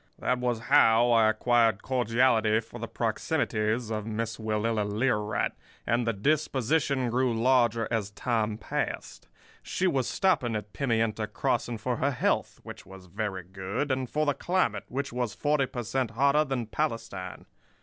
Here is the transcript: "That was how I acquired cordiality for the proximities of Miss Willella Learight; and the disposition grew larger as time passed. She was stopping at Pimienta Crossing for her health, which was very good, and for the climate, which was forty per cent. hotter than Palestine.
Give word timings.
"That 0.17 0.39
was 0.39 0.61
how 0.61 1.11
I 1.11 1.29
acquired 1.29 1.83
cordiality 1.83 2.59
for 2.59 2.79
the 2.79 2.87
proximities 2.87 3.91
of 3.91 4.07
Miss 4.07 4.37
Willella 4.39 4.83
Learight; 4.83 5.51
and 5.85 6.07
the 6.07 6.11
disposition 6.13 7.11
grew 7.11 7.39
larger 7.39 7.87
as 7.91 8.09
time 8.09 8.57
passed. 8.57 9.27
She 9.61 9.85
was 9.85 10.09
stopping 10.09 10.55
at 10.55 10.73
Pimienta 10.73 11.27
Crossing 11.27 11.77
for 11.77 11.97
her 11.97 12.09
health, 12.09 12.59
which 12.63 12.83
was 12.83 13.05
very 13.05 13.43
good, 13.43 13.91
and 13.91 14.09
for 14.09 14.25
the 14.25 14.33
climate, 14.33 14.85
which 14.87 15.13
was 15.13 15.35
forty 15.35 15.67
per 15.67 15.83
cent. 15.83 16.09
hotter 16.09 16.45
than 16.45 16.65
Palestine. 16.65 17.45